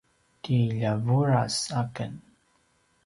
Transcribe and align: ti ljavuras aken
ti 0.41 0.55
ljavuras 0.77 1.57
aken 1.81 2.13